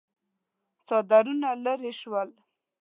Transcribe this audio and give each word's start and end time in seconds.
څادرونه 0.85 1.49
ليرې 1.63 1.91
شول. 2.01 2.29